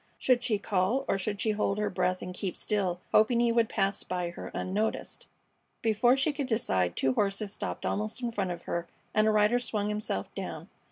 Should 0.17 0.43
she 0.43 0.57
call, 0.57 1.05
or 1.07 1.19
should 1.19 1.39
she 1.39 1.51
hold 1.51 1.77
her 1.77 1.91
breath 1.91 2.23
and 2.23 2.33
keep 2.33 2.57
still, 2.57 2.99
hoping 3.11 3.39
he 3.39 3.51
would 3.51 3.69
pass 3.69 4.01
her 4.01 4.07
by 4.09 4.33
unnoticed? 4.59 5.27
Before 5.83 6.17
she 6.17 6.33
could 6.33 6.47
decide 6.47 6.95
two 6.95 7.13
horses 7.13 7.53
stopped 7.53 7.85
almost 7.85 8.19
in 8.19 8.31
front 8.31 8.49
of 8.49 8.63
her 8.63 8.87
and 9.13 9.27
a 9.27 9.31
rider 9.31 9.59
swung 9.59 9.89
himself 9.89 10.33
down. 10.33 10.69